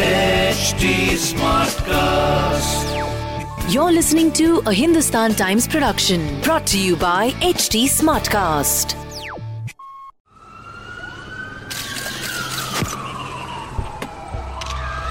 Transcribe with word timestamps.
HD 0.00 0.84
Smartcast. 1.22 2.84
You're 3.70 3.92
listening 3.92 4.32
to 4.32 4.62
a 4.66 4.72
Hindustan 4.72 5.34
Times 5.34 5.68
production 5.68 6.22
brought 6.40 6.66
to 6.68 6.78
you 6.78 6.96
by 6.96 7.32
HT 7.48 7.82
Smartcast. 7.96 8.94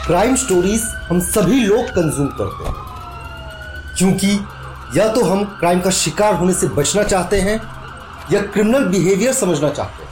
Crime 0.07 0.35
stories 0.43 0.83
हम 1.09 1.19
सभी 1.27 1.59
लोग 1.65 1.89
consume 1.97 2.27
करते 2.39 2.69
हैं 2.69 2.75
क्योंकि 3.97 4.31
या 4.99 5.07
तो 5.13 5.23
हम 5.25 5.43
क्राइम 5.59 5.81
का 5.81 5.89
शिकार 5.97 6.33
होने 6.39 6.53
से 6.61 6.67
बचना 6.79 7.03
चाहते 7.13 7.41
हैं 7.49 7.59
या 8.33 8.41
क्रिमिनल 8.55 8.87
बिहेवियर 8.95 9.33
समझना 9.41 9.69
चाहते 9.69 10.03
हैं 10.03 10.09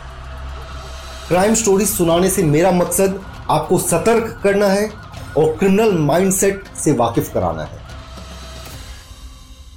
क्राइम 1.28 1.54
स्टोरीज 1.64 1.90
सुनाने 1.96 2.30
से 2.30 2.44
मेरा 2.52 2.72
मकसद 2.82 3.20
आपको 3.50 3.78
सतर्क 3.80 4.40
करना 4.44 4.68
है 4.68 4.90
और 5.38 5.56
क्रिमिनल 5.58 5.98
माइंडसेट 5.98 6.64
से 6.84 6.92
वाकिफ 6.92 7.34
कराना 7.34 7.64
है। 7.64 7.80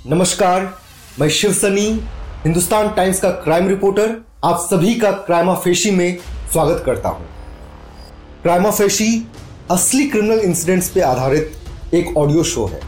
नमस्कार, 0.07 0.79
मैं 1.21 1.29
शिव 1.29 1.53
सनी, 1.53 2.01
हिंदुस्तान 2.45 2.89
टाइम्स 2.89 3.21
का 3.21 3.31
क्राइम 3.31 3.69
रिपोर्टर 3.69 4.25
आप 4.45 4.69
सभी 4.71 4.95
का 4.95 5.11
क्राइमा 5.11 5.55
फेशी 5.55 5.91
में 5.91 6.19
स्वागत 6.53 6.83
करता 6.87 7.09
हूँ। 7.09 7.27
क्राइमा 8.43 8.71
फेशी 8.71 9.27
असली 9.71 10.09
क्रिमिनल 10.09 10.39
इंसिडेंट्स 10.39 10.89
पे 10.89 11.01
आधारित 11.01 11.53
एक 11.95 12.17
ऑडियो 12.17 12.43
शो 12.45 12.67
है। 12.67 12.81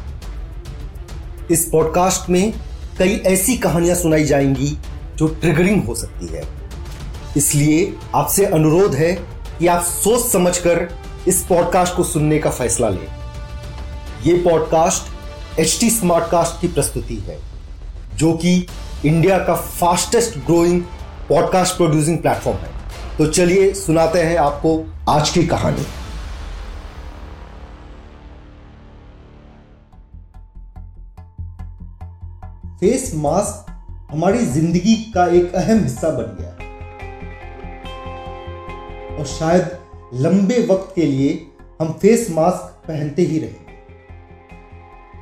इस 1.51 1.69
पॉडकास्ट 1.73 2.31
में 2.31 2.53
कई 2.99 3.17
ऐसी 3.17 3.57
कहानियाँ 3.57 3.97
सुनाई 3.97 4.25
जाएँगी 4.25 4.79
जो 5.17 5.27
ट्रिगरिंग 5.27 5.85
हो 5.85 5.95
सकती 5.95 6.27
है। 6.27 6.43
इसलिए 7.37 7.97
आपसे 8.15 8.45
अनुरोध 8.45 8.95
है 8.95 9.32
कि 9.59 9.67
आप 9.67 9.83
सोच 9.83 10.27
समझकर 10.27 10.89
इस 11.29 11.45
पॉडकास्ट 11.47 11.95
को 11.95 12.05
सुनने 12.05 12.39
का 12.39 12.51
फैसला 12.51 12.89
लें। 12.89 13.07
यह 14.27 14.43
पॉडकास्ट 14.45 15.61
एच 15.61 15.77
टी 15.81 15.91
स्मार्टकास्ट 15.91 16.61
की 16.61 16.69
प्रस्तुति 16.69 17.17
है, 17.17 17.39
जो 18.17 18.33
कि 18.33 18.67
इंडिया 19.07 19.39
का 19.39 19.55
fastest 19.55 20.39
growing 20.39 20.83
podcast 21.29 21.77
producing 21.77 22.19
platform 22.19 22.59
है। 22.59 22.71
तो 23.19 23.27
चलिए 23.27 23.73
सुनाते 23.75 24.23
हैं 24.23 24.37
आपको 24.37 24.79
आज 25.09 25.31
की 25.31 25.47
कहानी। 25.47 25.87
फेस 32.81 33.13
मास्क 33.15 33.71
हमारी 34.13 34.47
ज़िंदगी 34.47 34.95
का 35.15 35.27
एक 35.27 35.55
अहम 35.55 35.83
हिस्सा 35.83 36.09
बन 36.11 36.37
गया 36.41 36.57
और 39.23 39.29
शायद 39.29 40.19
लंबे 40.21 40.57
वक्त 40.67 40.93
के 40.95 41.05
लिए 41.07 41.35
हम 41.81 41.93
फेस 41.93 42.27
मास्क 42.31 42.87
पहनते 42.87 43.23
ही 43.23 43.39
रहे। 43.39 43.61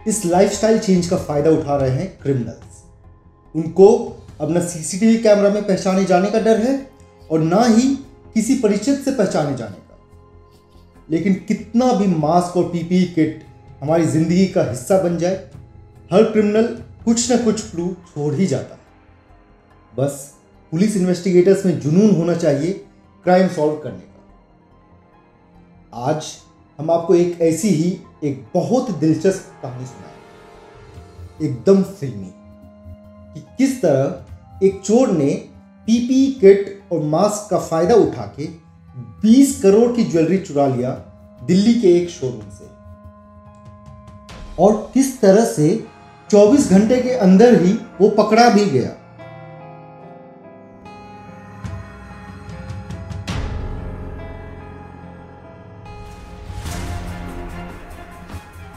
इस 0.09 0.25
लाइफस्टाइल 0.27 0.79
चेंज 0.79 1.07
का 1.07 1.17
फ़ायदा 1.19 1.51
उठा 1.51 1.77
रहे 1.77 1.91
हैं 1.91 2.07
क्रिमिनल्स 2.23 2.79
उनको 3.55 3.89
अब 4.41 4.57
न 4.57 4.61
सीसीटीवी 4.69 5.19
कैमरा 5.19 5.51
में 5.51 5.63
पहचाने 5.63 6.05
जाने 6.05 6.31
का 6.31 6.41
डर 6.41 6.61
है 6.61 6.75
और 7.31 7.41
ना 7.41 7.63
ही 7.67 7.89
किसी 8.35 8.55
परिचित 8.59 9.01
से 9.01 9.13
पहचाने 9.13 9.57
जाने 9.57 9.77
का। 9.77 9.99
लेकिन 11.11 11.35
कितना 11.49 11.93
भी 11.93 12.07
मास्क 12.17 12.57
और 12.57 12.65
पीपीई 12.65 13.05
किट 13.15 13.45
हमारी 13.81 14.07
ज़िंदगी 14.09 14.47
का 14.49 14.69
हिस्सा 14.71 15.03
बन 15.03 15.19
जाए, 15.19 15.37
हर 16.13 16.23
क्रिमिनल 16.25 16.77
कुछ 17.05 17.33
न 17.33 17.45
कुछ 17.45 17.71
क्लू 17.71 17.95
छोड़ 18.07 18.35
ही 18.35 18.47
जाता 18.47 18.75
है। 18.75 18.81
बस 19.97 20.31
पुलिस 20.73 20.97
इन्वेस्टिगेटर्स 20.97 21.67
में 21.67 21.81
जुनून 21.81 22.17
होना 22.17 22.35
चाहिए 22.37 22.85
क्राइम 23.25 23.49
सॉल्व 23.49 23.77
करने 23.77 23.99
का। 23.99 24.25
आज 25.99 26.27
हम 26.79 26.91
आपको 26.91 27.15
एक 27.15 27.41
ऐसी 27.41 27.69
ही, 27.69 28.01
एक 28.25 28.47
बहुत 28.55 28.91
दिलचस्प 28.91 29.63
कहानी 29.63 29.87
सुनाए 29.87 31.47
एकदम 31.47 31.83
फिल्मी। 31.83 32.33
कि 33.35 33.41
किस 33.59 33.83
तरह 33.83 34.25
एक 34.67 34.81
चोर 34.81 35.09
ने 35.09 35.31
पीपी 35.87 36.33
किट 36.33 36.83
और 36.93 37.03
मास्क 37.03 37.51
का 37.51 37.59
फ़ायदा 37.59 37.95
उठा 37.95 38.35
के 38.41 38.49
20 39.23 39.63
करोड़ 39.63 39.93
की 39.93 40.05
ज्वेलरी 40.05 40.39
चुरा 40.39 40.67
लिया 40.67 40.91
दिल्ली 41.47 41.75
के 41.75 42.03
एक 42.03 42.11
शोरूम 42.11 42.51
से। 42.51 42.67
और 44.63 44.91
किस 44.95 45.21
तरह 45.21 45.45
से 45.45 45.87
24 46.31 46.71
घंटे 46.71 47.03
के 47.03 47.11
अंदर 47.11 47.63
ही 47.63 47.73
वो 47.73 48.09
पकड़ा 48.09 48.51
भी 48.51 48.65
गया। 48.65 48.97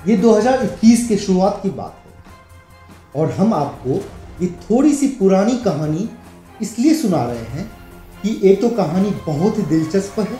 ये 0.08 0.16
2021 0.18 1.08
के 1.08 1.18
शुरुआत 1.18 1.60
की 1.64 1.70
बात 1.70 2.04
है। 2.06 3.22
और 3.22 3.32
हम 3.32 3.54
आपको 3.54 3.90
ये 4.42 4.48
थोड़ी 4.62 4.94
सी 4.94 5.08
पुरानी 5.08 5.58
कहानी 5.58 6.10
इसलिए 6.62 6.94
सुना 6.94 7.24
रहे 7.24 7.46
हैं 7.50 7.66
कि 8.24 8.40
एक 8.44 8.62
तो 8.62 8.70
कहानी 8.70 9.10
बहुत 9.28 9.58
ही 9.58 9.64
दिलचस्प 9.64 10.20
है 10.20 10.38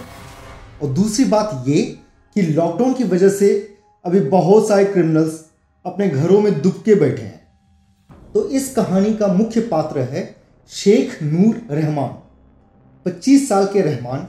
और 0.82 0.90
दूसरी 0.90 1.26
बात 1.26 1.64
ये 1.68 1.82
कि 2.36 2.42
लॉकडाउन 2.42 2.94
की 2.94 3.04
वजह 3.04 3.30
से 3.30 3.78
अभी 4.06 4.20
बहुत 4.20 4.68
सारे 4.68 4.86
क्रिमिनल्स 4.86 5.40
अपने 5.86 6.10
घरों 6.10 6.42
में 6.42 6.62
दुबके 6.62 6.96
बैठे 6.96 7.22
हैं। 7.22 7.42
तो 8.34 8.48
इस 8.50 8.74
कहानी 8.76 9.14
का 9.14 9.28
मुख्य 9.28 9.62
पात्र 9.62 10.00
है 10.00 10.36
शेख 10.70 11.24
नूर 11.24 11.68
रहमान। 11.72 12.10
25 13.06 13.50
साल 13.50 13.66
के 13.66 13.82
रहमान, 13.82 14.20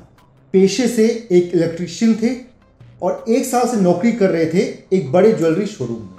पेशे 0.55 0.89
से 0.89 1.07
एक 1.33 1.55
इलेक्ट्रीशियन 1.55 2.15
थे 2.15 2.54
और 3.05 3.25
एक 3.29 3.45
साल 3.47 3.67
से 3.69 3.77
नौकरी 3.77 4.13
कर 4.13 4.31
रहे 4.31 4.47
थे 4.47 4.63
एक 4.93 5.11
बड़े 5.13 5.33
ज्वेलरी 5.33 5.67
शोरूम 5.67 5.97
में। 5.97 6.19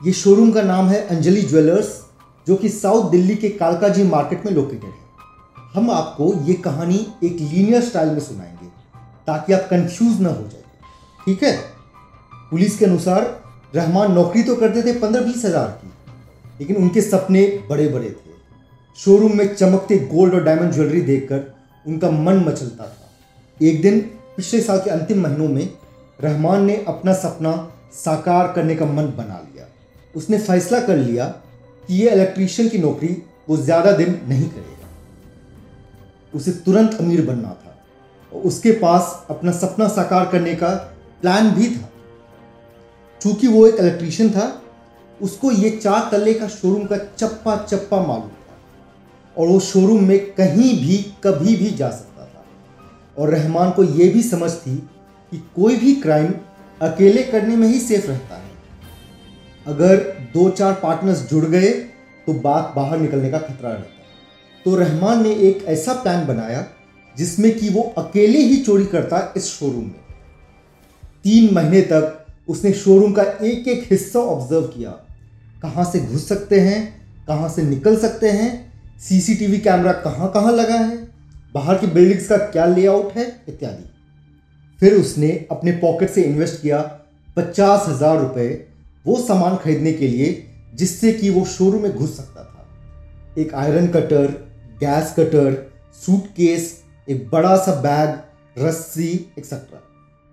ये 0.00 0.12
शोरूम 0.12 0.50
का 0.52 0.62
नाम 0.62 0.88
है 0.88 1.00
अंजलि 1.06 1.42
ज्वेलर्स, 1.42 1.88
जो 2.46 2.56
कि 2.56 2.68
साउथ 2.68 3.10
दिल्ली 3.10 3.34
के 3.36 3.48
कालकाजी 3.50 4.02
मार्केट 4.04 4.44
में 4.46 4.52
लोकेटेड 4.52 4.84
है। 4.84 5.70
हम 5.74 5.90
आपको 5.90 6.32
ये 6.44 6.54
कहानी 6.64 7.06
एक 7.24 7.32
लीनियर 7.32 7.82
स्टाइल 7.82 8.10
में 8.10 8.20
सुनाएँगे, 8.20 8.66
ताकि 9.26 9.52
आप 9.52 9.66
कंफ्यूज 9.70 10.20
ना 10.20 10.28
हो 10.28 10.42
जाए। 10.42 10.62
ठीक 11.20 11.42
है? 11.42 11.56
पुलिस 12.50 12.78
के 12.78 12.84
अनुसार 12.84 13.22
रहमान 13.74 14.12
नौकरी 14.12 14.42
तो 14.42 14.54
करते 14.56 14.82
थे 14.82 14.92
पंद्रह 14.98 15.22
बीस 15.22 15.44
हज़ार 15.44 15.68
की, 15.72 15.90
लेकिन 16.60 16.76
उनके 16.76 17.00
सपने 17.00 17.42
बड़े 17.70 17.88
बड़े 17.88 18.10
थे। 18.10 18.34
शोरूम 18.98 19.36
में 19.38 19.54
चमकते 19.54 19.98
गोल्ड 20.12 20.34
और 20.34 20.44
डायमंड 20.44 20.72
ज्वेलरी 20.72 21.00
देखकर 21.00 21.42
उनका 21.86 22.10
मन 22.10 22.44
मचलता 22.46 22.84
था। 22.84 23.10
एक 23.60 23.82
दिन 23.82 24.00
पिछले 24.36 24.60
साल 24.60 24.78
के 24.78 24.90
अंतिम 24.90 25.22
महीनों 25.22 25.48
में 25.48 25.68
रहमान 26.18 26.64
ने 26.64 26.76
अपना 26.88 27.12
सपना 27.14 27.52
साकार 27.94 28.52
करने 28.52 28.74
का 28.76 28.86
मन 28.86 29.06
बना 29.16 29.38
लिया। 29.42 29.66
उसने 30.14 30.38
फैसला 30.38 30.80
कर 30.80 30.96
लिया 30.96 31.24
कि 31.88 31.94
यह 31.96 32.12
इलेक्ट्रीशियन 32.12 32.68
की 32.68 32.78
नौकरी 32.78 33.22
वो 33.48 33.56
ज़्यादा 33.56 33.92
दिन 33.92 34.20
नहीं 34.28 34.48
करेगा। 34.48 34.88
उसे 36.34 36.52
तुरंत 36.64 36.94
अमीर 36.94 37.24
बनना 37.26 37.48
था 37.48 37.74
और 38.32 38.42
उसके 38.42 38.70
पास 38.78 39.26
अपना 39.30 39.52
सपना 39.54 39.88
साकार 39.88 40.26
करने 40.26 40.54
का 40.54 40.74
प्लान 41.22 41.50
भी 41.50 41.68
था। 41.70 41.88
चूँकि 43.20 43.46
वो 43.46 43.66
एक 43.66 43.74
इलेक्ट्रीशियन 43.74 44.30
था, 44.30 44.62
उसको 45.20 45.50
ये 45.52 45.70
चार 45.72 46.08
तल्ले 46.10 46.34
का 46.34 46.48
शोरूम 46.48 46.84
का 46.86 46.96
चप्पा 46.96 47.56
चप्पा 47.58 48.00
मालूम 48.02 48.28
था 48.28 48.54
और 49.36 49.48
वो 49.48 49.60
शोरूम 49.60 50.04
में 50.04 50.18
कहीं 50.34 50.72
भी, 50.80 50.96
कभी 51.24 51.56
भी 51.56 51.70
जा 51.70 51.90
सकता 51.90 52.24
था। 52.24 52.44
और 53.18 53.30
रहमान 53.30 53.70
को 53.70 53.84
ये 53.84 54.08
भी 54.08 54.22
समझ 54.22 54.52
थी 54.52 54.76
कि 55.32 55.38
कोई 55.56 55.76
भी 55.76 55.94
क्राइम 55.94 56.32
अकेले 56.80 57.22
करने 57.22 57.56
में 57.56 57.66
ही 57.68 57.78
सेफ़ 57.80 58.06
रहता 58.06 58.36
है। 58.36 58.50
अगर 59.66 59.96
दो 60.34 60.48
चार 60.50 60.72
पार्टनर्स 60.72 61.28
जुड़ 61.30 61.44
गए 61.44 61.70
तो 62.26 62.32
बात 62.34 62.72
बाहर 62.76 62.98
निकलने 62.98 63.30
का 63.30 63.38
खतरा 63.38 63.70
रहता 63.70 63.88
है। 63.88 64.04
तो 64.66 64.74
रहमान 64.76 65.22
ने 65.22 65.32
एक 65.40 65.64
ऐसा 65.64 65.92
प्लान 65.92 66.26
बनाया, 66.26 66.64
जिसमें 67.16 67.58
कि 67.58 67.68
वो 67.68 67.82
अकेले 67.98 68.38
ही 68.38 68.56
चोरी 68.56 68.84
करता 68.84 69.32
इस 69.36 69.46
शोरूम 69.48 69.84
में। 69.84 70.04
तीन 71.24 71.54
महीने 71.54 71.80
तक 71.82 72.26
उसने 72.48 72.72
शोरूम 72.74 73.12
का 73.12 73.22
एक 73.22 73.68
एक 73.68 73.86
हिस्सा 73.90 74.20
ऑब्ज़र्व 74.20 74.62
किया। 74.68 74.90
कहाँ 75.62 75.84
से 75.84 76.00
घुस 76.00 76.28
सकते 76.28 76.60
हैं, 76.60 76.78
कहाँ 77.28 77.48
से 77.48 77.62
निकल 77.62 77.96
सकते 77.96 78.30
हैं 78.30 78.50
सीसीटीवी 79.00 79.58
कैमरा 79.58 79.92
कहाँ 79.92 80.30
कहाँ 80.32 80.52
लगा 80.52 80.74
है, 80.74 80.96
बाहर 81.54 81.78
की 81.78 81.86
बिल्डिंग्स 81.86 82.28
का 82.28 82.36
क्या 82.36 82.66
लेआउट 82.66 83.12
है, 83.12 83.24
इत्यादि। 83.48 83.90
फिर 84.80 84.94
उसने 84.94 85.30
अपने 85.50 85.72
पॉकेट 85.78 86.10
से 86.10 86.22
इन्वेस्ट 86.22 86.60
किया 86.62 86.80
पचास 87.36 87.84
हज़ार 87.88 88.18
रुपये 88.18 88.48
वो 89.04 89.16
सामान 89.18 89.56
खरीदने 89.56 89.92
के 89.92 90.08
लिए, 90.08 90.46
जिससे 90.74 91.12
कि 91.12 91.30
वो 91.30 91.44
शोरूम 91.46 91.82
में 91.82 91.92
घुस 91.92 92.16
सकता 92.16 92.42
था। 92.42 92.66
एक 93.38 93.54
iron 93.54 93.86
cutter 93.88 94.26
gas 94.80 95.14
cutter 95.18 95.54
suitcase 96.00 96.74
एक 97.08 97.28
बड़ा 97.30 97.56
सा 97.56 97.74
बैग 97.80 98.62
रस्सी 98.64 99.12
एक्सेट्रा 99.38 99.80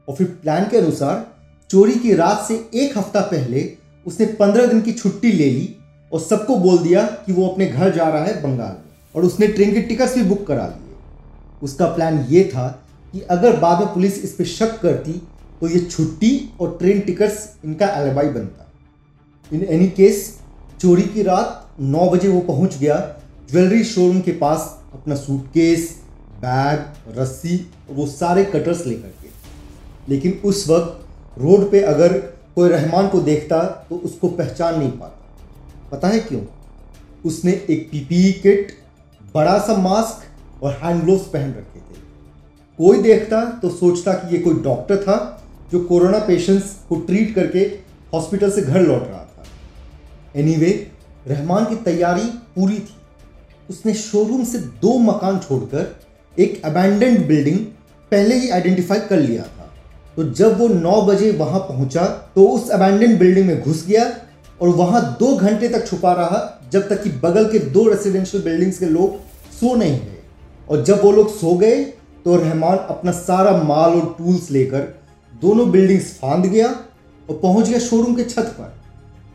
और 0.08 0.16
फिर 0.16 0.28
प्लान 0.42 0.68
के 0.70 0.78
अनुसार 0.78 1.26
चोरी 1.70 1.94
की 1.96 2.14
रात 2.14 2.46
से 2.48 2.56
एक 2.76 2.98
हफ़्ता 2.98 3.22
पहले 3.22 3.70
उसने 4.06 4.26
पंद्रह 4.40 4.66
दिन 4.66 4.82
की 4.82 4.92
छुट्टी 4.94 5.32
ले 5.32 5.50
ली 5.50 5.76
और 6.12 6.20
सबको 6.20 6.56
बोल 6.58 6.78
दिया 6.78 7.06
कि 7.26 7.34
वो 7.34 7.48
अपने 7.48 7.66
घर 7.66 7.92
जा 7.92 8.08
रहा 8.08 8.24
है 8.24 8.42
बंगाल 8.42 8.72
में। 8.72 8.92
और 9.16 9.26
उसने 9.26 9.48
ट्रेन 9.48 9.74
के 9.74 9.82
टिकट्स 9.82 10.16
भी 10.16 10.24
बुक 10.24 10.46
करा 10.48 10.66
लिए। 10.68 10.96
उसका 11.62 11.88
प्लान 11.88 12.20
ये 12.30 12.44
था 12.54 12.68
कि 13.14 13.20
अगर 13.32 13.60
बाद 13.60 13.80
में 13.80 13.94
पुलिस 13.94 14.18
इस 14.24 14.34
पर 14.34 14.46
शक 14.48 14.80
करती 14.82 15.12
तो 15.62 15.68
ये 15.70 15.80
छुट्टी 15.82 16.50
और 16.62 16.76
ट्रेन 16.80 17.00
टिकट्स 17.02 17.50
इनका 17.66 17.88
एलिबाई 17.96 18.30
बनता। 18.30 18.72
इन 19.52 19.64
एनी 19.66 19.88
केस 19.90 20.38
चोरी 20.82 21.04
की 21.04 21.24
रात 21.24 21.76
नौ 21.80 22.10
बजे 22.10 22.28
वो 22.28 22.40
पहुँच 22.42 22.78
गया। 22.78 22.96
ज्वेलरी 23.52 23.84
शोरूम 23.84 24.20
के 24.22 24.32
पास 24.34 24.68
अपना 24.94 25.16
सूटकेस 25.16 25.90
बैग 26.38 27.18
रस्सी, 27.18 27.56
वो 27.90 28.08
सारे 28.08 28.44
कटर्स 28.46 28.86
लेकर 28.86 29.14
के। 29.22 29.30
लेकिन 30.10 30.40
उस 30.46 30.68
वक्त 30.70 31.40
रोड 31.40 31.70
पे 31.72 31.82
अगर 31.84 32.18
कोई 32.56 32.70
रहमान 32.70 33.08
को 33.08 33.20
देखता 33.22 33.64
तो 33.90 33.96
उसको 33.96 34.28
पहचान 34.30 34.80
नहीं 34.80 34.92
पाता। 34.92 35.90
पता 35.92 36.08
है 36.08 36.20
क्यों? 36.20 36.42
उसने 37.26 37.52
एक 37.52 37.88
पीपीई 37.92 38.32
किट, 38.34 38.72
बड़ा 39.36 39.58
सा 39.60 39.78
मास्क 39.78 40.64
और 40.64 40.80
हैंड 40.84 41.04
ग्लोव्स 41.04 41.28
पहन 41.28 41.50
रखे 41.50 41.80
थे। 41.80 42.02
कोई 42.80 43.02
देखता 43.02 43.42
तो 43.62 43.70
सोचता 43.70 44.14
कि 44.14 44.36
ये 44.36 44.42
कोई 44.42 44.54
डॉक्टर 44.54 44.98
था 44.98 45.18
जो 45.72 45.80
कोरोना 45.80 46.20
पेशेंट्स 46.20 46.74
को 46.90 46.96
ट्रीट 47.00 47.34
करके 47.36 47.60
हॉस्पिटल 48.14 48.52
से 48.52 48.62
घर 48.62 48.82
लौट 48.82 49.08
रहा 49.08 49.20
था। 49.20 49.44
एनीवे 50.36 50.68
anyway, 50.68 51.30
रहमान 51.30 51.66
की 51.66 51.76
तैयारी 51.76 52.24
पूरी 52.56 52.76
थी। 52.76 52.96
उसने 53.70 53.94
शोरूम 53.94 54.44
से 54.44 54.58
दो 54.82 54.98
मकान 55.00 55.40
छोड़कर 55.40 55.96
एक 56.38 56.62
अबैंडेंड 56.66 57.28
बिल्डिंग 57.28 57.58
पहले 58.12 58.36
ही 58.36 58.50
आइडेंटिफाई 58.50 59.00
कर 59.00 59.20
लिया 59.20 59.44
था। 59.44 59.70
तो 60.16 60.24
जब 60.32 60.58
वो 60.60 60.68
नौ 60.68 61.02
बजे 61.02 61.32
वहाँ 61.32 61.60
पहुँचा 61.60 62.06
तो 62.36 62.48
उस 62.48 62.70
अबैंडेंड 62.70 63.18
बिल्डिंग 63.20 63.48
में 63.48 63.62
घुस 63.62 63.86
गया 63.88 64.12
और 64.62 64.70
वहाँ 64.70 65.02
दो 65.20 65.36
घंटे 65.38 65.70
तक 65.70 65.88
छुपा 65.88 66.14
रहा 66.14 66.70
जब 66.72 66.88
तक 66.90 67.04
कि 67.04 67.10
बगल 67.24 67.52
के 67.52 67.60
दो 67.60 67.88
रेसिडेंशियल 67.90 68.44
बिल्डिंग्स 68.44 68.80
के 68.80 68.86
लोग 68.86 69.20
सो 69.60 69.76
नहीं 69.76 70.00
गए। 70.00 70.22
और 70.70 70.84
जब 70.84 71.04
वो 71.04 71.12
लोग 71.12 71.36
सो 71.36 71.56
गए 71.56 71.84
तो 72.26 72.36
रहमान 72.36 72.78
अपना 72.78 73.12
सारा 73.12 73.52
माल 73.64 73.92
और 73.92 74.16
टूल्स 74.18 74.52
लेकर 74.52 74.80
दोनों 75.42 75.72
बिल्डिंग्स 75.72 76.14
फांद 76.14 76.46
गया 76.46 76.68
और 77.30 77.40
पहुँच 77.44 77.70
गया 77.70 77.80
शोरूम 77.80 78.16
के 78.16 78.24
छत 78.24 78.56
पर। 78.60 78.74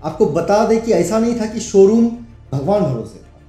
आपको 0.05 0.27
बता 0.27 0.67
दें 0.67 0.83
कि 0.83 0.93
ऐसा 0.93 1.19
नहीं 1.19 1.41
था 1.41 1.47
कि 1.47 1.61
शोरूम 1.61 2.09
भगवान 2.53 2.83
भरोसे 2.83 3.19
था। 3.19 3.41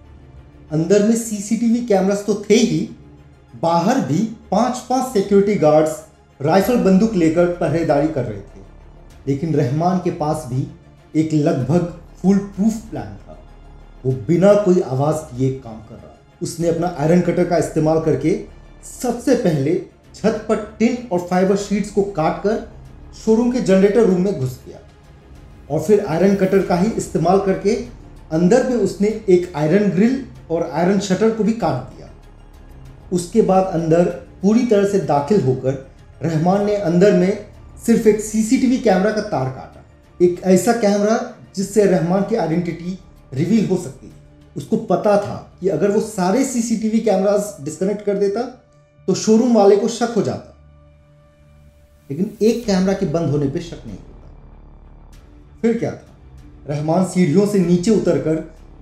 अंदर 0.72 1.08
में 1.08 1.16
सीसीटीवी 1.16 1.86
कैमरास 1.86 2.24
तो 2.28 2.36
थे 2.50 2.56
ही, 2.56 2.90
बाहर 3.62 4.00
भी 4.00 4.20
पाँच 4.52 4.78
पाँच 4.78 5.14
सिक्योरिटी 5.14 5.56
गार्ड्स 5.56 6.04
राइफल 6.42 6.76
बंदूक 6.76 7.14
लेकर 7.14 7.46
पहरेदारी 7.46 8.08
कर 8.08 8.24
रहे 8.24 8.40
थे। 8.40 8.62
लेकिन 9.28 9.56
रहमान 9.56 9.98
के 9.98 10.12
पास 10.12 10.46
भी 10.48 10.68
एक 11.16 11.34
लगभग 11.34 12.00
फुल 12.22 12.38
प्रूफ 12.38 12.74
प्लान 12.74 13.18
था। 13.18 13.38
वो 14.06 14.12
बिना 14.28 14.54
कोई 14.54 14.82
आवाज़ 14.82 15.16
किए 15.16 15.52
काम 15.54 15.80
कर 15.80 15.96
रहा। 15.96 16.18
उसने 16.42 16.68
अपना 16.68 16.96
आयरन 17.00 17.22
कटर 17.22 17.46
का 17.46 17.58
इस्तेमाल 17.58 18.00
करके 18.00 18.59
सबसे 18.84 19.36
पहले 19.36 19.76
छत 20.16 20.46
पर 20.50 20.56
टिन 20.80 20.98
और 21.12 21.20
फाइबर 21.20 21.56
शीट्स 21.58 21.90
को 21.92 22.02
काट 22.02 22.42
कर 22.44 22.68
शोरूम 23.16 23.52
के 23.52 23.62
जनरेटर 23.62 24.06
रूम 24.06 24.22
में 24.22 24.40
घुस 24.40 24.60
गया 24.68 24.80
और 25.72 25.82
फिर 25.82 26.06
आयरन 26.06 26.36
कटर 26.36 26.62
का 26.62 26.76
ही 26.76 26.92
इस्तेमाल 26.92 27.40
करके 27.40 27.76
अंदर 28.32 28.70
में 28.70 28.76
उसने 28.76 29.08
एक 29.30 29.52
आयरन 29.56 29.90
ग्रिल 29.90 30.24
और 30.52 30.70
आयरन 30.74 31.00
शटर 31.00 31.30
को 31.32 31.44
भी 31.44 31.54
काट 31.54 31.96
दिया। 31.96 32.10
उसके 33.14 33.42
बाद 33.42 33.66
अंदर 33.74 34.06
पूरी 34.42 34.66
तरह 34.66 34.88
से 34.90 35.00
दाखिल 35.00 35.42
होकर 35.42 35.74
रहमान 36.24 36.66
ने 36.66 36.76
अंदर 36.76 37.14
में 37.14 37.46
सिर्फ़ 37.86 38.08
एक 38.08 38.22
सीसीटीवी 38.22 38.78
कैमरा 38.78 39.12
का 39.12 39.22
तार 39.22 39.50
काटा। 39.50 39.86
एक 40.26 40.42
ऐसा 40.44 40.74
कैमरा 40.74 41.18
जिससे 41.56 41.86
रहमान 41.86 42.22
की 42.22 42.36
आइडेंटिटी 42.36 42.98
रिवील 43.34 43.68
हो 43.68 43.78
सकती 43.78 44.12
उसको 44.56 44.78
पता 44.78 45.18
था 45.18 45.36
कि 45.60 45.68
अगर 45.70 45.92
वो 45.92 46.00
सारे 46.02 46.44
सीसीटीवी 46.46 47.00
कैमरास 47.00 47.58
डिस्कनेक्ट 47.62 48.06
कर 48.06 48.18
देता 48.18 48.59
तो 49.10 49.16
शोरूम 49.16 49.58
वाले 49.58 49.78
को 49.78 49.88
शक 49.88 50.14
हो 50.16 50.22
जाता। 50.22 50.58
लेकिन 52.12 52.38
एक 52.42 52.66
कैमरा 52.66 52.94
के 52.94 53.06
बंद 53.06 53.30
होने 53.30 53.50
पे 53.50 53.60
शक 53.60 53.88
नहीं 53.88 53.98
होता। 53.98 54.32
फिर 55.62 55.78
क्या 55.78 55.92
था? 55.92 56.08
रहमान 56.70 57.06
सीढ़ियों 57.06 57.48
से 57.48 57.60
नीचे 57.60 57.92
उतरकर 57.92 58.36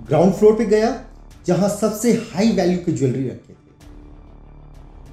ग्राउंड 0.08 0.34
फ्लोर 0.34 0.54
पे 0.56 0.66
गया, 0.66 1.04
जहाँ 1.46 1.70
सबसे 1.70 2.14
हाई 2.14 2.52
वैल्यू 2.52 2.78
की 2.78 2.92
ज्वेलरी 2.92 3.28
रखे 3.28 3.54
थे। 3.54 3.88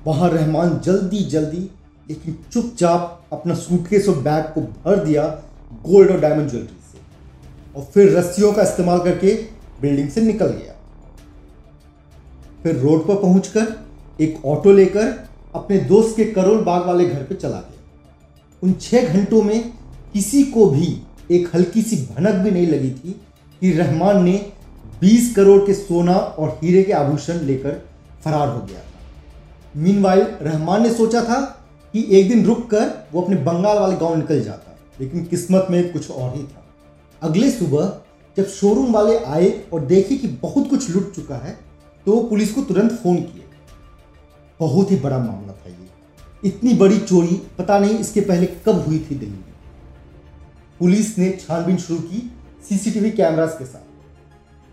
वहाँ 0.06 0.30
रहमान 0.30 0.80
जल्दी 0.80 1.24
जल्दी 1.24 1.70
लेकिन 2.08 2.38
चुपचाप 2.52 3.24
अपना 3.32 3.54
सूटकेस 3.54 4.08
और 4.08 4.16
बैग 4.16 4.44
को 4.44 4.60
भर 4.60 5.04
दिया 5.04 5.28
गोल्ड 5.72 6.10
और 6.10 6.20
डायमंड 6.20 6.50
ज्वेलरी 6.50 6.78
से। 6.92 6.98
और 7.78 7.84
फिर 7.84 8.18
रस्सियों 8.18 8.52
का 8.52 8.62
इस्तेमाल 8.62 8.98
करके 8.98 9.46
बिल्डिंग 9.80 10.08
से 10.08 10.20
निकल 10.20 10.46
गया। 10.46 10.74
फिर 12.62 12.76
रोड 12.76 13.06
पर 13.06 13.14
पहुंचकर 13.14 13.84
एक 14.20 14.44
ऑटो 14.46 14.72
लेकर 14.72 15.06
अपने 15.54 15.78
दोस्त 15.78 16.16
के 16.16 16.24
करोल 16.24 16.62
बाग 16.64 16.86
वाले 16.86 17.04
घर 17.04 17.22
पर 17.22 17.34
चला 17.34 17.56
गया। 17.56 17.82
उन 18.62 18.72
छह 18.72 19.12
घंटों 19.12 19.42
में 19.42 19.72
किसी 20.12 20.42
को 20.44 20.66
भी 20.66 20.86
एक 21.30 21.50
हल्की 21.54 21.82
सी 21.82 21.96
भनक 21.96 22.34
भी 22.34 22.50
नहीं 22.50 22.66
लगी 22.66 22.90
थी 22.90 23.20
कि 23.62 23.72
रहमान 23.72 24.22
ने 24.24 24.34
20 25.00 25.34
करोड़ 25.36 25.60
के 25.62 25.74
सोना 25.74 26.14
और 26.14 26.58
हीरे 26.62 26.82
के 26.82 26.92
आभूषण 26.92 27.40
लेकर 27.40 27.80
फरार 28.24 28.48
हो 28.48 28.60
गया 28.60 28.78
था। 28.78 29.80
मीन 29.80 30.04
रहमान 30.06 30.82
ने 30.82 30.92
सोचा 30.94 31.22
था 31.22 31.40
कि 31.94 32.06
एक 32.10 32.28
दिन 32.28 32.44
रुक 32.44 32.68
कर 32.70 32.90
वो 33.12 33.22
अपने 33.22 33.36
बंगाल 33.36 33.78
वाले 33.78 33.96
गाँव 33.96 34.16
निकल 34.16 34.42
जाता, 34.42 34.76
लेकिन 35.00 35.24
किस्मत 35.24 35.66
में 35.70 35.92
कुछ 35.92 36.10
और 36.10 36.34
ही 36.36 36.42
था। 36.42 36.64
अगले 37.22 37.50
सुबह, 37.50 37.92
जब 38.36 38.46
शोरूम 38.48 38.92
वाले 38.92 39.16
आए 39.16 39.48
और 39.72 39.84
देखे 39.86 40.16
कि 40.16 40.28
बहुत 40.42 40.68
कुछ 40.70 40.90
लुट 40.90 41.14
चुका 41.14 41.36
है 41.36 41.58
तो 42.06 42.16
पुलिस 42.22 42.52
को 42.52 42.62
तुरंत 42.62 42.92
फ़ोन 42.92 43.16
किए 43.16 43.43
बहुत 44.60 44.90
ही 44.90 44.96
बड़ा 44.96 45.18
मामला 45.18 45.52
था 45.52 45.68
ये। 45.68 45.88
इतनी 46.44 46.74
बड़ी 46.74 46.98
चोरी, 46.98 47.42
पता 47.58 47.78
नहीं 47.78 47.98
इसके 47.98 48.20
पहले 48.20 48.46
कब 48.46 48.84
हुई 48.86 48.98
थी 48.98 49.14
दिल्ली 49.14 49.36
में। 49.36 49.54
पुलिस 50.78 51.18
ने 51.18 51.30
छानबीन 51.30 51.76
शुरू 51.76 52.00
की 52.00 52.32
सीसीटीवी 52.68 53.10
कैमरास 53.10 53.56
के 53.58 53.64
साथ। 53.64 53.84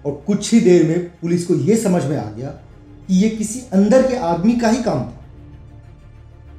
और 0.07 0.23
कुछ 0.27 0.53
ही 0.53 0.59
देर 0.59 0.87
में 0.87 0.99
पुलिस 0.99 1.47
को 1.47 1.55
यह 1.55 1.77
समझ 1.77 2.05
में 2.05 2.17
आ 2.17 2.31
गया 2.31 2.49
कि 3.07 3.23
यह 3.23 3.35
किसी 3.35 3.59
अंदर 3.73 4.07
के 4.07 4.15
आदमी 4.15 4.53
का 4.53 4.67
ही 4.67 4.83
काम 4.83 4.99
था। 4.99 5.17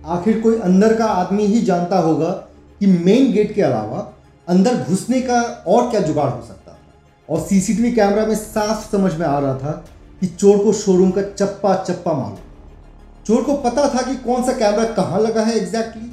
आखिर 0.06 0.40
कोई 0.40 0.58
अंदर 0.58 0.96
का 0.96 1.04
आदमी 1.04 1.46
ही 1.46 1.62
जानता 1.62 1.98
होगा 1.98 2.30
कि 2.80 2.86
मेन 2.86 3.32
गेट 3.32 3.54
के 3.54 3.62
अलावा 3.62 4.12
अंदर 4.48 4.84
घुसने 4.84 5.20
का 5.20 5.42
और 5.42 5.90
क्या 5.90 6.00
जुगाड़ 6.00 6.30
हो 6.30 6.46
सकता 6.46 6.72
था। 6.72 6.78
और 7.30 7.46
सीसीटीवी 7.46 7.92
कैमरा 7.92 8.26
में 8.26 8.34
साफ़ 8.34 8.92
समझ 8.92 9.14
में 9.14 9.26
आ 9.26 9.38
रहा 9.38 9.54
था 9.54 9.84
कि 10.20 10.26
चोर 10.26 10.58
को 10.58 10.72
शोरूम 10.72 11.10
का 11.10 11.22
चप्पा 11.22 11.76
चप्पा 11.76 12.12
मालूम। 12.12 12.36
चोर 13.26 13.42
को 13.42 13.54
पता 13.54 13.88
था 13.88 14.02
कि 14.02 14.16
कौन 14.16 14.42
सा 14.42 14.52
कैमरा 14.52 14.84
कहाँ 14.94 15.20
लगा 15.20 15.42
है 15.42 15.56
एग्जैक्टली 15.56 16.10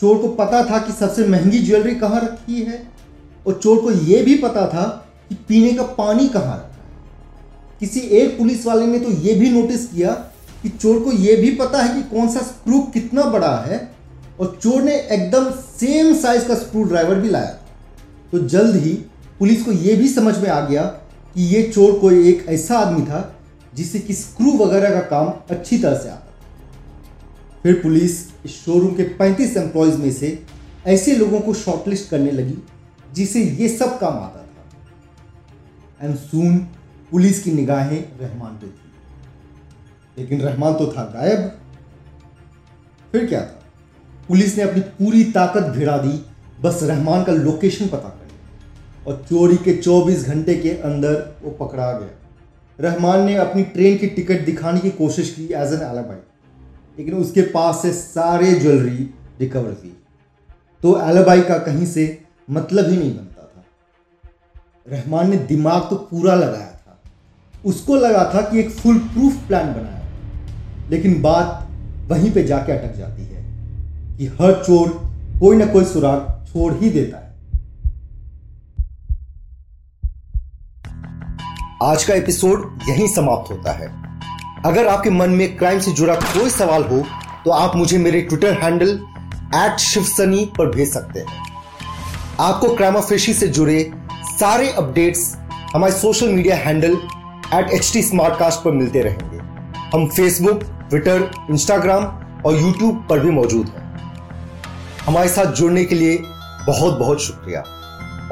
चोर 0.00 0.18
को 0.18 0.28
पता 0.34 0.64
था 0.64 0.78
कि 0.78 0.92
सबसे 0.92 1.26
महँगी 1.28 1.58
ज्वेलरी 1.58 1.94
कहाँ 1.94 2.20
रखी 2.20 2.62
है। 2.62 2.82
और 3.46 3.60
चोर 3.62 3.80
को 3.82 3.90
यह 3.90 4.24
भी 4.24 4.34
पता 4.34 4.66
था 4.68 4.82
कि 5.28 5.34
पीने 5.48 5.72
का 5.72 5.82
पानी 5.94 6.28
कहाँ 6.28 6.54
रखा 6.56 6.66
है। 6.66 7.78
किसी 7.80 8.00
एक 8.00 8.38
पुलिस 8.38 8.66
वाले 8.66 8.86
ने 8.86 8.98
तो 8.98 9.10
ये 9.10 9.34
भी 9.34 9.50
नोटिस 9.50 9.86
किया 9.86 10.12
कि 10.62 10.68
चोर 10.68 11.00
को 11.00 11.12
यह 11.12 11.40
भी 11.40 11.50
पता 11.50 11.82
है 11.82 11.94
कि 11.94 12.02
कौन 12.10 12.28
सा 12.28 12.40
स्क्रू 12.40 12.78
कितना 12.94 13.22
बड़ा 13.22 13.56
है। 13.58 13.78
और 14.40 14.58
चोर 14.62 14.82
ने 14.82 14.94
एकदम 14.96 15.50
सेम 15.78 16.14
साइज़ 16.14 16.48
का 16.48 16.54
स्क्रू 16.54 16.82
ड्राइवर 16.84 17.14
भी 17.14 17.28
लाया। 17.28 17.56
तो 18.32 18.38
जल्द 18.48 18.76
ही 18.76 18.92
पुलिस 19.38 19.62
को 19.62 19.72
यह 19.72 19.98
भी 19.98 20.08
समझ 20.08 20.36
में 20.38 20.48
आ 20.50 20.60
गया 20.60 20.82
कि 21.34 21.42
ये 21.46 21.62
चोर 21.62 21.98
कोई 21.98 22.28
एक 22.28 22.44
ऐसा 22.48 22.78
आदमी 22.78 23.06
था 23.06 23.30
जिससे 23.74 23.98
कि 23.98 24.14
स्क्रू 24.14 24.52
वगैरह 24.58 24.90
का 24.90 25.00
काम 25.10 25.32
अच्छी 25.50 25.78
तरह 25.78 25.96
से 25.96 26.08
आता 26.08 26.23
फिर 27.64 27.74
पुलिस 27.74 28.28
इस 28.44 28.64
शोरूम 28.64 28.94
के 28.94 29.02
35 29.02 29.56
एम्प्लॉयज़ 29.56 29.96
में 29.96 30.12
से 30.12 30.42
ऐसे 30.86 31.16
लोगों 31.16 31.40
को 31.40 31.54
शॉर्टलिस्ट 31.54 32.10
करने 32.10 32.30
लगी, 32.30 32.58
जिसे 33.14 33.42
ये 33.42 33.68
सब 33.68 33.98
काम 33.98 34.14
आता 34.14 34.42
था। 34.42 36.06
एंड 36.06 36.16
सून 36.16 36.58
पुलिस 37.10 37.42
की 37.42 37.52
निगाहें 37.52 38.18
रहमान 38.18 38.52
पे 38.52 38.66
थी। 38.66 38.92
लेकिन 40.18 40.40
रहमान 40.40 40.74
तो 40.74 40.86
था 40.86 41.04
गायब। 41.04 41.58
फिर 43.12 43.26
क्या 43.26 43.40
था? 43.40 43.62
पुलिस 44.28 44.56
ने 44.56 44.62
अपनी 44.62 44.80
पूरी 44.80 45.24
ताकत 45.24 45.62
भिड़ा 45.62 45.98
दी, 45.98 46.24
बस 46.62 46.80
रहमान 46.82 47.24
का 47.24 47.32
लोकेशन 47.32 47.86
पता 47.86 48.08
कर 48.08 48.24
और 49.06 49.24
चोरी 49.30 49.56
के 49.56 49.74
24 49.74 50.24
घंटे 50.24 50.54
के 50.54 50.70
अंदर 50.70 51.36
वो 51.42 51.50
पकड़ा 51.50 51.92
गया। 51.92 52.28
रहमान 52.80 53.24
ने 53.24 53.34
अपनी 53.34 53.62
ट्रेन 53.62 53.98
की 53.98 54.06
टिकट 54.06 54.44
दिखाने 54.44 54.80
की 54.80 54.90
कोशिश 54.90 55.34
की 55.34 55.44
एज 55.44 55.72
एन 55.72 55.90
एलाबाई 55.90 56.16
लेकिन 56.98 57.14
उसके 57.14 57.42
पास 57.42 57.82
से 57.82 57.92
सारे 57.92 58.54
ज्वेलरी 58.54 59.14
रिकवर 59.40 59.72
की 59.72 60.02
तो 60.82 61.00
एलबाई 61.00 61.40
का 61.40 61.58
कहीं 61.58 61.86
से 61.86 62.22
मतलब 62.50 62.90
ही 62.90 62.96
नहीं 62.96 63.16
बनता 63.16 63.42
था। 63.42 63.64
रहमान 64.88 65.30
ने 65.30 65.36
दिमाग 65.36 65.82
तो 65.90 65.96
पूरा 65.96 66.34
लगाया 66.34 66.70
था। 66.70 66.98
उसको 67.66 67.96
लगा 67.96 68.24
था 68.34 68.40
कि 68.40 68.60
एक 68.60 68.70
फुल 68.70 68.98
प्रूफ 68.98 69.46
प्लान 69.46 69.72
बनाया 69.72 70.04
लेकिन 70.90 71.22
बात 71.22 71.68
वहीं 72.10 72.32
पे 72.32 72.44
जाके 72.44 72.72
अटक 72.72 72.96
जाती 72.96 73.22
है 73.22 73.44
कि 74.18 74.26
हर 74.26 74.62
चोर 74.64 74.88
कोई 75.40 75.56
ना 75.56 75.66
कोई 75.66 75.84
सुराग 75.84 76.46
छोड़ 76.52 76.74
ही 76.74 76.90
देता 76.90 77.18
है। 77.18 77.34
आज 81.82 82.04
का 82.04 82.14
एपिसोड 82.14 82.78
यहीं 82.88 83.08
समाप्त 83.08 83.50
होता 83.50 83.72
है। 83.72 84.03
अगर 84.64 84.86
आपके 84.88 85.10
मन 85.10 85.30
में 85.30 85.56
क्राइम 85.56 85.80
से 85.80 85.90
जुड़ा 85.92 86.14
कोई 86.14 86.50
सवाल 86.50 86.82
हो 86.82 87.02
तो 87.44 87.50
आप 87.50 87.74
मुझे 87.76 87.98
मेरे 87.98 88.20
ट्विटर 88.20 88.52
हैंडल 88.52 88.88
एट 89.54 89.78
शिवसनी 89.78 90.44
पर 90.58 90.70
भेज 90.70 90.92
सकते 90.92 91.20
हैं। 91.20 91.42
आपको 92.40 92.74
क्रामाफेशी 92.76 93.34
से 93.34 93.48
जुड़े 93.48 93.92
सारे 94.24 94.70
अपडेट्स 94.72 95.36
हमारे 95.74 95.92
social 95.92 96.28
media 96.28 96.56
handle 96.56 96.96
at 97.54 97.70
H 97.70 97.92
T 97.92 98.02
पर 98.12 98.72
मिलते 98.72 99.02
रहेंगे। 99.02 99.38
हम 99.94 100.08
फेसबुक 100.08 100.64
ट्विटर 100.90 101.30
इंस्टाग्राम 101.50 102.04
और 102.46 102.60
यूट्यूब 102.60 103.06
पर 103.10 103.20
भी 103.20 103.30
मौजूद 103.30 103.66
हैं। 103.66 103.84
हमारे 105.06 105.28
साथ 105.28 105.52
जुड़ने 105.52 105.84
के 105.84 105.94
लिए 105.94 106.18
बहुत 106.66 106.98
बहुत 106.98 107.22
शुक्रिया। 107.22 107.60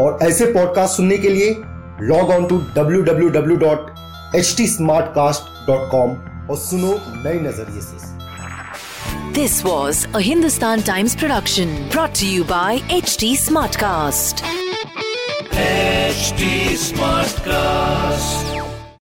और 0.00 0.18
ऐसे 0.22 0.52
पॉडकास्ट 0.52 0.96
सुनने 0.96 1.18
के 1.18 1.28
लिए 1.28 1.54
log 2.02 2.30
on 2.30 2.46
to 2.46 2.58
W 2.76 3.02
W 3.02 3.28
W 3.28 3.56
dot 3.58 3.91
H 4.35 4.53
T 4.57 4.67
Smartcast 5.15 5.67
dot 5.67 5.89
com 5.91 6.17
और 6.49 6.57
सुनो 6.67 6.93
नए 7.23 7.39
नजरिए 7.49 7.81
से 7.81 8.05
This 9.37 9.55
was 9.63 9.97
a 10.15 10.21
Hindustan 10.27 10.81
Times 10.81 11.15
production 11.15 11.73
brought 11.95 12.15
to 12.21 12.29
you 12.29 12.43
by 12.43 12.79
HT 12.99 13.29
Smartcast. 13.43 14.41
HT 15.67 16.51
Smartcast. 16.87 18.50